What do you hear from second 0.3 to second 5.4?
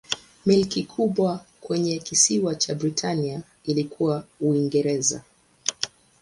Milki kubwa kwenye kisiwa cha Britania ilikuwa Uingereza.